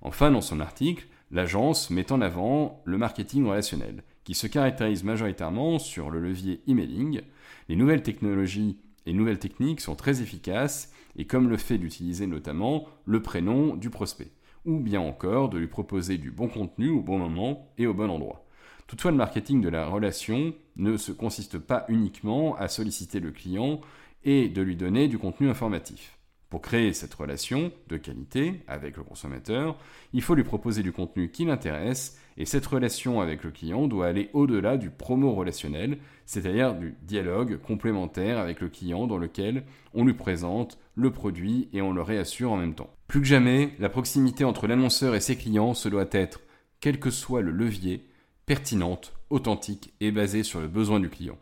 Enfin, 0.00 0.30
dans 0.30 0.40
son 0.40 0.60
article, 0.60 1.06
l'agence 1.30 1.90
met 1.90 2.12
en 2.12 2.20
avant 2.20 2.82
le 2.84 2.98
marketing 2.98 3.46
relationnel, 3.46 4.02
qui 4.24 4.34
se 4.34 4.46
caractérise 4.46 5.04
majoritairement 5.04 5.78
sur 5.78 6.10
le 6.10 6.20
levier 6.20 6.62
emailing. 6.66 7.20
Les 7.68 7.76
nouvelles 7.76 8.02
technologies 8.02 8.78
et 9.06 9.12
nouvelles 9.12 9.38
techniques 9.38 9.80
sont 9.80 9.96
très 9.96 10.22
efficaces, 10.22 10.92
et 11.16 11.26
comme 11.26 11.48
le 11.48 11.56
fait 11.56 11.78
d'utiliser 11.78 12.26
notamment 12.26 12.86
le 13.04 13.22
prénom 13.22 13.76
du 13.76 13.90
prospect, 13.90 14.32
ou 14.64 14.80
bien 14.80 15.00
encore 15.00 15.48
de 15.48 15.58
lui 15.58 15.68
proposer 15.68 16.18
du 16.18 16.30
bon 16.30 16.48
contenu 16.48 16.90
au 16.90 17.02
bon 17.02 17.18
moment 17.18 17.70
et 17.78 17.86
au 17.86 17.94
bon 17.94 18.10
endroit. 18.10 18.44
Toutefois, 18.86 19.12
le 19.12 19.16
marketing 19.16 19.60
de 19.60 19.68
la 19.68 19.86
relation 19.86 20.54
ne 20.76 20.96
se 20.96 21.12
consiste 21.12 21.58
pas 21.58 21.84
uniquement 21.88 22.56
à 22.56 22.68
solliciter 22.68 23.20
le 23.20 23.30
client 23.30 23.80
et 24.24 24.48
de 24.48 24.62
lui 24.62 24.76
donner 24.76 25.08
du 25.08 25.18
contenu 25.18 25.48
informatif. 25.48 26.18
Pour 26.54 26.62
créer 26.62 26.92
cette 26.92 27.14
relation 27.14 27.72
de 27.88 27.96
qualité 27.96 28.60
avec 28.68 28.96
le 28.96 29.02
consommateur, 29.02 29.76
il 30.12 30.22
faut 30.22 30.36
lui 30.36 30.44
proposer 30.44 30.84
du 30.84 30.92
contenu 30.92 31.28
qui 31.32 31.44
l'intéresse 31.44 32.16
et 32.36 32.44
cette 32.44 32.64
relation 32.64 33.20
avec 33.20 33.42
le 33.42 33.50
client 33.50 33.88
doit 33.88 34.06
aller 34.06 34.30
au-delà 34.34 34.76
du 34.76 34.88
promo 34.88 35.32
relationnel, 35.32 35.98
c'est-à-dire 36.26 36.76
du 36.76 36.94
dialogue 37.02 37.58
complémentaire 37.60 38.38
avec 38.38 38.60
le 38.60 38.68
client 38.68 39.08
dans 39.08 39.18
lequel 39.18 39.64
on 39.94 40.04
lui 40.04 40.14
présente 40.14 40.78
le 40.94 41.10
produit 41.10 41.68
et 41.72 41.82
on 41.82 41.92
le 41.92 42.02
réassure 42.02 42.52
en 42.52 42.56
même 42.56 42.76
temps. 42.76 42.94
Plus 43.08 43.20
que 43.20 43.26
jamais, 43.26 43.70
la 43.80 43.88
proximité 43.88 44.44
entre 44.44 44.68
l'annonceur 44.68 45.16
et 45.16 45.20
ses 45.20 45.34
clients 45.34 45.74
se 45.74 45.88
doit 45.88 46.06
être, 46.12 46.40
quel 46.78 47.00
que 47.00 47.10
soit 47.10 47.42
le 47.42 47.50
levier, 47.50 48.06
pertinente, 48.46 49.12
authentique 49.28 49.92
et 50.00 50.12
basée 50.12 50.44
sur 50.44 50.60
le 50.60 50.68
besoin 50.68 51.00
du 51.00 51.08
client. 51.08 51.36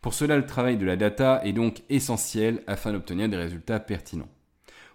Pour 0.00 0.12
cela, 0.12 0.36
le 0.36 0.44
travail 0.44 0.76
de 0.76 0.84
la 0.84 0.96
data 0.96 1.40
est 1.44 1.52
donc 1.52 1.84
essentiel 1.88 2.64
afin 2.66 2.92
d'obtenir 2.92 3.28
des 3.28 3.36
résultats 3.36 3.78
pertinents. 3.78 4.26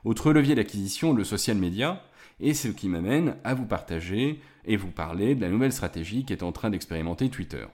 Autre 0.03 0.33
levier 0.33 0.55
d'acquisition, 0.55 1.13
le 1.13 1.23
social 1.23 1.57
media, 1.57 2.03
et 2.39 2.55
c'est 2.55 2.69
ce 2.69 2.73
qui 2.73 2.89
m'amène 2.89 3.35
à 3.43 3.53
vous 3.53 3.65
partager 3.65 4.41
et 4.65 4.75
vous 4.75 4.89
parler 4.89 5.35
de 5.35 5.41
la 5.41 5.49
nouvelle 5.49 5.71
stratégie 5.71 6.25
qui 6.25 6.33
est 6.33 6.43
en 6.43 6.51
train 6.51 6.71
d'expérimenter 6.71 7.29
Twitter. 7.29 7.65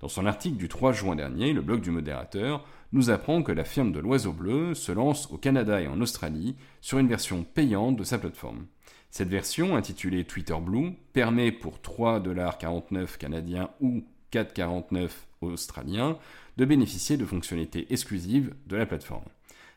Dans 0.00 0.08
son 0.08 0.26
article 0.26 0.56
du 0.56 0.68
3 0.68 0.92
juin 0.92 1.14
dernier, 1.14 1.52
le 1.52 1.62
blog 1.62 1.80
du 1.80 1.90
modérateur 1.90 2.64
nous 2.92 3.10
apprend 3.10 3.42
que 3.42 3.52
la 3.52 3.64
firme 3.64 3.92
de 3.92 4.00
l'Oiseau 4.00 4.32
Bleu 4.32 4.74
se 4.74 4.90
lance 4.90 5.30
au 5.30 5.36
Canada 5.36 5.80
et 5.80 5.86
en 5.86 6.00
Australie 6.00 6.56
sur 6.80 6.98
une 6.98 7.08
version 7.08 7.44
payante 7.44 7.96
de 7.96 8.04
sa 8.04 8.18
plateforme. 8.18 8.66
Cette 9.10 9.28
version, 9.28 9.76
intitulée 9.76 10.24
Twitter 10.24 10.56
Blue, 10.60 10.92
permet 11.12 11.52
pour 11.52 11.78
3,49$ 11.78 13.18
canadiens 13.18 13.70
ou 13.80 14.04
4,49$ 14.32 15.10
australiens 15.42 16.18
de 16.56 16.64
bénéficier 16.64 17.16
de 17.16 17.24
fonctionnalités 17.24 17.86
exclusives 17.92 18.54
de 18.66 18.76
la 18.76 18.86
plateforme. 18.86 19.24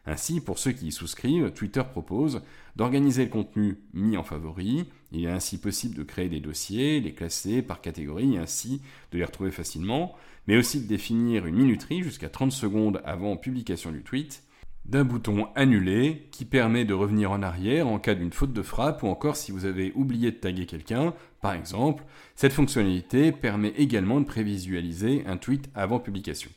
Ainsi, 0.06 0.42
pour 0.42 0.58
ceux 0.58 0.72
qui 0.72 0.88
y 0.88 0.92
souscrivent, 0.92 1.52
Twitter 1.52 1.84
propose 1.90 2.42
d'organiser 2.76 3.26
le 3.26 3.30
contenu 3.30 3.78
mis 3.94 4.18
en 4.18 4.24
favori. 4.24 4.86
Il 5.12 5.26
est 5.26 5.32
ainsi 5.32 5.60
possible 5.60 5.96
de 5.96 6.04
créer 6.04 6.30
des 6.30 6.40
dossiers, 6.40 7.00
les 7.00 7.14
classer 7.14 7.62
par 7.62 7.82
catégorie 7.82 8.36
et 8.36 8.40
ainsi 8.40 8.82
de 9.12 9.20
les 9.20 9.26
retrouver 9.26 9.52
facilement, 9.52 10.16
mais 10.48 10.58
aussi 10.58 10.82
de 10.82 10.88
définir 10.88 11.46
une 11.46 11.56
minuterie 11.56 12.02
jusqu'à 12.02 12.30
30 12.30 12.52
secondes 12.52 13.02
avant 13.06 13.38
publication 13.38 13.92
du 13.92 14.02
tweet, 14.02 14.44
d'un 14.86 15.04
bouton 15.04 15.48
annuler 15.56 16.28
qui 16.32 16.46
permet 16.46 16.86
de 16.86 16.96
revenir 16.96 17.32
en 17.32 17.44
arrière 17.44 17.88
en 17.88 18.00
cas 18.00 18.16
d'une 18.16 18.34
faute 18.34 18.54
de 18.54 18.64
frappe 18.64 19.04
ou 19.04 19.08
encore 19.08 19.36
si 19.36 19.52
vous 19.52 19.66
avez 19.66 19.92
oublié 19.94 20.32
de 20.32 20.38
taguer 20.38 20.66
quelqu'un, 20.66 21.14
par 21.42 21.54
exemple. 21.54 22.04
Cette 22.36 22.54
fonctionnalité 22.54 23.32
permet 23.32 23.74
également 23.78 24.20
de 24.20 24.26
prévisualiser 24.26 25.24
un 25.28 25.38
tweet 25.38 25.70
avant 25.76 26.00
publication. 26.00 26.50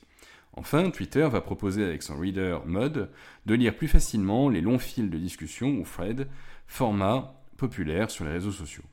Enfin, 0.57 0.91
Twitter 0.91 1.29
va 1.31 1.41
proposer 1.41 1.85
avec 1.85 2.03
son 2.03 2.17
Reader 2.17 2.59
Mode 2.65 3.11
de 3.45 3.55
lire 3.55 3.77
plus 3.77 3.89
facilement 3.89 4.49
les 4.49 4.61
longs 4.61 4.79
fils 4.79 5.11
de 5.11 5.19
discussion 5.19 5.79
ou 5.79 5.85
thread, 5.85 6.29
format 6.67 7.35
populaire 7.57 8.11
sur 8.11 8.25
les 8.25 8.33
réseaux 8.33 8.53
sociaux. 8.53 8.85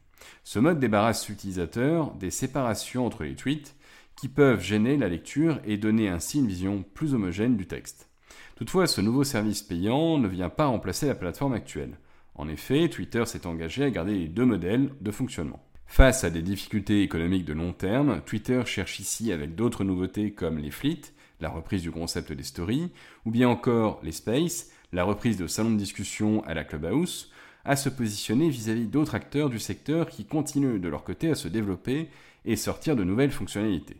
Ce 0.44 0.60
mode 0.60 0.80
débarrasse 0.80 1.30
l'utilisateur 1.30 2.14
des 2.16 2.32
séparations 2.32 3.06
entre 3.06 3.24
les 3.24 3.36
tweets 3.36 3.76
qui 4.16 4.28
peuvent 4.28 4.62
gêner 4.62 4.98
la 4.98 5.08
lecture 5.08 5.60
et 5.66 5.78
donner 5.78 6.10
ainsi 6.10 6.40
une 6.40 6.48
vision 6.48 6.84
plus 6.94 7.14
homogène 7.14 7.58
du 7.58 7.68
texte. 7.68 8.10
Toutefois, 8.56 8.88
ce 8.88 9.02
nouveau 9.02 9.24
service 9.24 9.64
payant 9.64 10.18
ne 10.18 10.28
vient 10.28 10.50
pas 10.50 10.68
remplacer 10.68 11.08
la 11.08 11.16
plateforme 11.16 11.54
actuelle. 11.54 11.98
En 12.36 12.48
effet, 12.48 12.90
Twitter 12.90 13.26
s'est 13.26 13.48
engagé 13.48 13.84
à 13.84 13.90
garder 13.90 14.14
les 14.14 14.28
deux 14.28 14.46
modèles 14.46 14.92
de 15.02 15.12
fonctionnement. 15.12 15.64
Face 15.88 16.24
à 16.24 16.30
des 16.30 16.42
difficultés 16.42 17.02
économiques 17.02 17.46
de 17.46 17.54
long 17.54 17.74
terme, 17.74 18.22
Twitter 18.26 18.62
cherche 18.66 19.00
ici 19.00 19.32
avec 19.32 19.56
d'autres 19.56 19.84
nouveautés 19.84 20.32
comme 20.32 20.58
les 20.58 20.72
flits 20.72 21.12
la 21.42 21.50
reprise 21.50 21.82
du 21.82 21.92
concept 21.92 22.32
des 22.32 22.44
stories, 22.44 22.92
ou 23.26 23.32
bien 23.32 23.50
encore 23.50 24.00
les 24.04 24.12
spaces, 24.12 24.70
la 24.94 25.04
reprise 25.04 25.38
de 25.38 25.48
salons 25.48 25.72
de 25.72 25.78
discussion 25.78 26.44
à 26.46 26.54
la 26.54 26.64
Clubhouse, 26.64 27.32
à 27.66 27.76
se 27.76 27.90
positionner 27.90 28.50
vis-à-vis 28.50 28.88
d'autres 28.88 29.16
acteurs 29.16 29.50
du 29.50 29.60
secteur 29.60 30.10
qui 30.10 30.26
continuent 30.26 30.80
de 30.80 30.90
leur 30.90 31.04
côté 31.04 31.30
à 31.30 31.36
se 31.36 31.48
développer 31.48 32.10
et 32.46 32.56
sortir 32.56 32.96
de 32.96 33.04
nouvelles 33.04 33.32
fonctionnalités. 33.32 33.98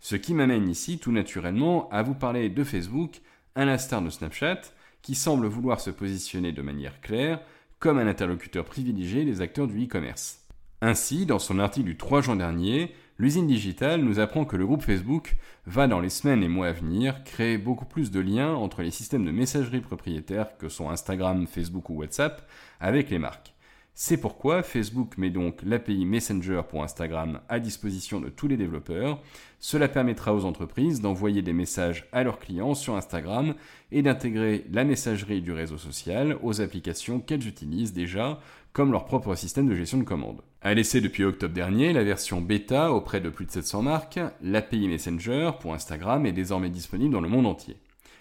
Ce 0.00 0.16
qui 0.16 0.34
m'amène 0.34 0.68
ici 0.68 0.98
tout 0.98 1.12
naturellement 1.12 1.88
à 1.90 2.02
vous 2.02 2.14
parler 2.14 2.48
de 2.48 2.64
Facebook, 2.64 3.20
à 3.54 3.64
l'instar 3.64 4.02
de 4.02 4.10
Snapchat, 4.10 4.60
qui 5.02 5.14
semble 5.14 5.46
vouloir 5.46 5.80
se 5.80 5.90
positionner 5.90 6.52
de 6.52 6.62
manière 6.62 7.00
claire 7.00 7.40
comme 7.78 7.98
un 7.98 8.06
interlocuteur 8.06 8.64
privilégié 8.64 9.24
des 9.24 9.40
acteurs 9.40 9.68
du 9.68 9.84
e-commerce. 9.84 10.44
Ainsi, 10.80 11.26
dans 11.26 11.38
son 11.38 11.58
article 11.58 11.86
du 11.86 11.96
3 11.96 12.22
juin 12.22 12.36
dernier, 12.36 12.94
L'usine 13.20 13.48
digitale 13.48 14.02
nous 14.02 14.20
apprend 14.20 14.44
que 14.44 14.54
le 14.54 14.64
groupe 14.64 14.82
Facebook 14.82 15.36
va 15.66 15.88
dans 15.88 15.98
les 15.98 16.08
semaines 16.08 16.44
et 16.44 16.48
mois 16.48 16.68
à 16.68 16.72
venir 16.72 17.24
créer 17.24 17.58
beaucoup 17.58 17.84
plus 17.84 18.12
de 18.12 18.20
liens 18.20 18.54
entre 18.54 18.82
les 18.82 18.92
systèmes 18.92 19.24
de 19.24 19.32
messagerie 19.32 19.80
propriétaires 19.80 20.56
que 20.56 20.68
sont 20.68 20.88
Instagram, 20.88 21.48
Facebook 21.48 21.90
ou 21.90 21.94
WhatsApp 21.94 22.48
avec 22.78 23.10
les 23.10 23.18
marques. 23.18 23.54
C'est 24.00 24.16
pourquoi 24.16 24.62
Facebook 24.62 25.18
met 25.18 25.28
donc 25.28 25.58
l'API 25.64 26.04
Messenger 26.04 26.62
pour 26.70 26.84
Instagram 26.84 27.40
à 27.48 27.58
disposition 27.58 28.20
de 28.20 28.28
tous 28.28 28.46
les 28.46 28.56
développeurs. 28.56 29.20
Cela 29.58 29.88
permettra 29.88 30.32
aux 30.36 30.44
entreprises 30.44 31.00
d'envoyer 31.00 31.42
des 31.42 31.52
messages 31.52 32.06
à 32.12 32.22
leurs 32.22 32.38
clients 32.38 32.76
sur 32.76 32.94
Instagram 32.94 33.56
et 33.90 34.02
d'intégrer 34.02 34.64
la 34.70 34.84
messagerie 34.84 35.42
du 35.42 35.50
réseau 35.50 35.78
social 35.78 36.38
aux 36.44 36.60
applications 36.60 37.18
qu'elles 37.18 37.48
utilisent 37.48 37.92
déjà 37.92 38.38
comme 38.72 38.92
leur 38.92 39.04
propre 39.04 39.34
système 39.34 39.66
de 39.66 39.74
gestion 39.74 39.98
de 39.98 40.04
commandes. 40.04 40.42
À 40.62 40.74
l'essai 40.74 41.00
depuis 41.00 41.24
octobre 41.24 41.54
dernier, 41.54 41.92
la 41.92 42.04
version 42.04 42.40
bêta 42.40 42.92
auprès 42.92 43.20
de 43.20 43.30
plus 43.30 43.46
de 43.46 43.50
700 43.50 43.82
marques, 43.82 44.20
l'API 44.42 44.86
Messenger 44.86 45.50
pour 45.60 45.74
Instagram 45.74 46.24
est 46.24 46.30
désormais 46.30 46.70
disponible 46.70 47.12
dans 47.12 47.20
le 47.20 47.28
monde 47.28 47.46
entier. 47.46 47.76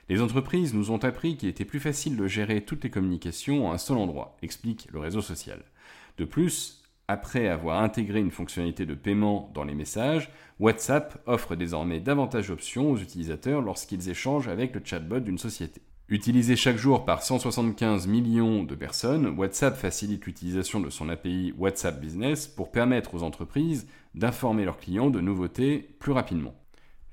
Les 0.10 0.22
entreprises 0.22 0.74
nous 0.74 0.92
ont 0.92 1.04
appris 1.04 1.36
qu'il 1.36 1.50
était 1.50 1.66
plus 1.66 1.82
facile 1.82 2.16
de 2.16 2.28
gérer 2.28 2.62
toutes 2.62 2.84
les 2.86 2.90
communications 2.90 3.68
en 3.68 3.74
un 3.74 3.78
seul 3.78 3.98
endroit, 3.98 4.38
explique 4.42 4.88
le 4.94 5.00
réseau 5.00 5.22
social. 5.22 5.64
De 6.18 6.24
plus, 6.24 6.82
après 7.10 7.50
avoir 7.50 7.84
intégré 7.84 8.20
une 8.20 8.32
fonctionnalité 8.32 8.86
de 8.86 8.94
paiement 8.94 9.52
dans 9.54 9.66
les 9.66 9.76
messages, 9.76 10.30
WhatsApp 10.60 11.22
offre 11.26 11.56
désormais 11.56 12.00
davantage 12.00 12.48
d'options 12.48 12.92
aux 12.92 12.98
utilisateurs 12.98 13.62
lorsqu'ils 13.62 14.10
échangent 14.10 14.48
avec 14.48 14.74
le 14.74 14.82
chatbot 14.84 15.20
d'une 15.20 15.38
société. 15.38 15.82
Utilisé 16.10 16.56
chaque 16.56 16.78
jour 16.78 17.04
par 17.04 17.22
175 17.22 18.08
millions 18.08 18.64
de 18.64 18.76
personnes, 18.76 19.28
WhatsApp 19.38 19.76
facilite 19.76 20.26
l'utilisation 20.26 20.80
de 20.80 20.90
son 20.90 21.10
API 21.10 21.54
WhatsApp 21.58 22.00
Business 22.00 22.48
pour 22.48 22.72
permettre 22.72 23.14
aux 23.14 23.24
entreprises 23.24 23.88
d'informer 24.16 24.64
leurs 24.64 24.78
clients 24.78 25.10
de 25.10 25.20
nouveautés 25.20 25.80
plus 26.00 26.14
rapidement. 26.14 26.56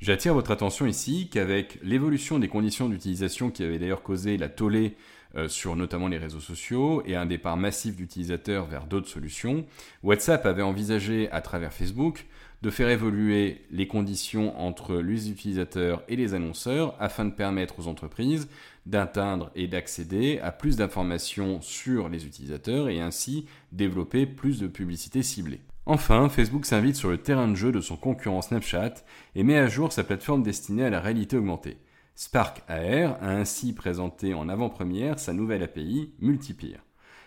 J'attire 0.01 0.35
votre 0.35 0.51
attention 0.51 0.87
ici 0.87 1.29
qu'avec 1.31 1.79
l'évolution 1.83 2.39
des 2.39 2.49
conditions 2.49 2.89
d'utilisation 2.89 3.51
qui 3.51 3.63
avait 3.63 3.79
d'ailleurs 3.79 4.03
causé 4.03 4.37
la 4.37 4.49
tollée 4.49 4.97
euh, 5.37 5.49
sur 5.49 5.77
notamment 5.77 6.09
les 6.09 6.19
réseaux 6.19 6.41
sociaux 6.41 7.03
et 7.07 7.17
un 7.17 7.27
départ 7.27 7.57
massif 7.57 7.97
d'utilisateurs 7.97 8.67
vers 8.67 8.87
d'autres 8.87 9.09
solutions, 9.09 9.65
WhatsApp 10.03 10.47
avait 10.47 10.63
envisagé 10.63 11.31
à 11.31 11.41
travers 11.41 11.73
Facebook 11.73 12.27
de 12.63 12.71
faire 12.71 12.89
évoluer 12.89 13.63
les 13.71 13.87
conditions 13.87 14.59
entre 14.61 14.97
les 14.97 15.31
utilisateurs 15.31 16.03
et 16.09 16.17
les 16.17 16.35
annonceurs 16.35 16.95
afin 16.99 17.25
de 17.25 17.33
permettre 17.33 17.79
aux 17.79 17.89
entreprises 17.89 18.49
d'atteindre 18.87 19.51
et 19.55 19.67
d'accéder 19.67 20.39
à 20.41 20.53
plus 20.53 20.77
d'informations 20.77 21.61
sur 21.63 22.09
les 22.09 22.27
utilisateurs 22.27 22.89
et 22.89 23.01
ainsi 23.01 23.47
développer 23.73 24.27
plus 24.27 24.61
de 24.61 24.67
publicité 24.67 25.23
ciblée. 25.23 25.61
Enfin, 25.87 26.31
Facebook 26.31 26.64
s'invite 26.64 26.97
sur 26.97 27.11
le 27.11 27.19
terrain 27.19 27.47
de 27.47 27.55
jeu 27.55 27.71
de 27.71 27.83
son 27.83 27.97
concurrent 27.97 28.41
Snapchat 28.41 28.95
et 29.35 29.43
met 29.43 29.59
à 29.59 29.67
jour 29.67 29.93
sa 29.93 30.03
plateforme 30.03 30.43
destinée 30.43 30.85
à 30.85 30.91
la 30.91 31.00
réalité 31.00 31.37
augmentée. 31.37 31.76
Spark 32.14 32.62
AR 32.69 33.19
a 33.21 33.29
ainsi 33.29 33.75
présenté 33.75 34.33
en 34.33 34.49
avant-première 34.49 35.19
sa 35.19 35.35
nouvelle 35.35 35.62
API 35.62 36.14
Multipeer. 36.21 36.79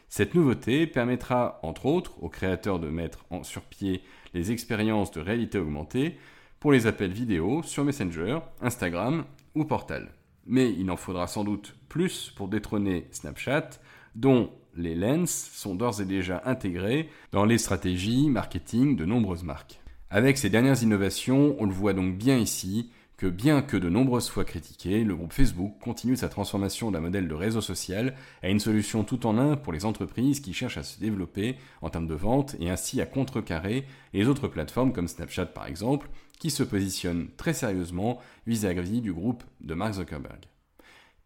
Cette 0.09 0.33
nouveauté 0.33 0.87
permettra, 0.87 1.59
entre 1.61 1.85
autres, 1.85 2.23
aux 2.23 2.29
créateurs 2.29 2.79
de 2.79 2.87
mettre 2.87 3.25
sur 3.43 3.61
pied 3.61 4.01
les 4.33 4.51
expériences 4.51 5.11
de 5.11 5.21
réalité 5.21 5.59
augmentée 5.59 6.17
pour 6.59 6.71
les 6.71 6.87
appels 6.87 7.11
vidéo 7.11 7.61
sur 7.61 7.83
Messenger, 7.83 8.39
Instagram 8.61 9.25
ou 9.53 9.65
Portal. 9.65 10.13
Mais 10.47 10.71
il 10.71 10.89
en 10.89 10.97
faudra 10.97 11.27
sans 11.27 11.43
doute 11.43 11.75
plus 11.89 12.33
pour 12.35 12.47
détrôner 12.47 13.07
Snapchat, 13.11 13.69
dont 14.15 14.49
les 14.77 14.95
lens 14.95 15.49
sont 15.53 15.75
d'ores 15.75 16.01
et 16.01 16.05
déjà 16.05 16.41
intégrés 16.45 17.09
dans 17.31 17.45
les 17.45 17.57
stratégies 17.57 18.29
marketing 18.29 18.95
de 18.95 19.05
nombreuses 19.05 19.43
marques. 19.43 19.79
Avec 20.09 20.37
ces 20.37 20.49
dernières 20.49 20.83
innovations, 20.83 21.55
on 21.59 21.65
le 21.65 21.73
voit 21.73 21.93
donc 21.93 22.17
bien 22.17 22.37
ici, 22.37 22.91
que 23.17 23.25
bien 23.25 23.63
que 23.63 23.77
de 23.77 23.89
nombreuses 23.89 24.29
fois 24.29 24.45
critiqué, 24.45 25.03
le 25.03 25.15
groupe 25.15 25.33
Facebook 25.33 25.73
continue 25.81 26.15
sa 26.15 26.29
transformation 26.29 26.91
d'un 26.91 26.99
modèle 26.99 27.27
de 27.27 27.33
réseau 27.33 27.61
social 27.61 28.13
à 28.43 28.49
une 28.49 28.59
solution 28.59 29.03
tout 29.03 29.25
en 29.25 29.39
un 29.39 29.57
pour 29.57 29.73
les 29.73 29.85
entreprises 29.85 30.39
qui 30.39 30.53
cherchent 30.53 30.77
à 30.77 30.83
se 30.83 30.99
développer 30.99 31.55
en 31.81 31.89
termes 31.89 32.07
de 32.07 32.13
vente 32.13 32.55
et 32.59 32.69
ainsi 32.69 33.01
à 33.01 33.07
contrecarrer 33.07 33.85
les 34.13 34.27
autres 34.27 34.47
plateformes 34.47 34.93
comme 34.93 35.07
Snapchat 35.07 35.47
par 35.47 35.65
exemple, 35.65 36.09
qui 36.39 36.51
se 36.51 36.61
positionnent 36.61 37.29
très 37.37 37.53
sérieusement 37.53 38.19
vis-à-vis 38.45 39.01
du 39.01 39.11
groupe 39.11 39.43
de 39.61 39.73
Mark 39.73 39.93
Zuckerberg. 39.93 40.47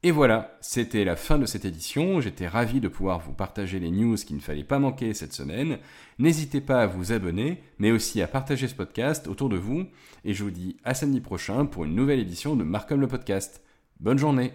Et 0.03 0.09
voilà, 0.09 0.57
c'était 0.61 1.03
la 1.03 1.15
fin 1.15 1.37
de 1.37 1.45
cette 1.45 1.63
édition. 1.63 2.21
J'étais 2.21 2.47
ravi 2.47 2.79
de 2.79 2.87
pouvoir 2.87 3.19
vous 3.19 3.33
partager 3.33 3.79
les 3.79 3.91
news 3.91 4.15
qu'il 4.15 4.35
ne 4.35 4.41
fallait 4.41 4.63
pas 4.63 4.79
manquer 4.79 5.13
cette 5.13 5.33
semaine. 5.33 5.77
N'hésitez 6.17 6.59
pas 6.59 6.81
à 6.81 6.87
vous 6.87 7.11
abonner, 7.11 7.61
mais 7.77 7.91
aussi 7.91 8.19
à 8.19 8.27
partager 8.27 8.67
ce 8.67 8.73
podcast 8.73 9.27
autour 9.27 9.49
de 9.49 9.57
vous. 9.57 9.85
Et 10.25 10.33
je 10.33 10.43
vous 10.43 10.49
dis 10.49 10.77
à 10.83 10.95
samedi 10.95 11.21
prochain 11.21 11.67
pour 11.67 11.85
une 11.85 11.93
nouvelle 11.93 12.19
édition 12.19 12.55
de 12.55 12.63
Markham 12.63 12.99
le 12.99 13.07
podcast. 13.07 13.61
Bonne 13.99 14.17
journée 14.17 14.53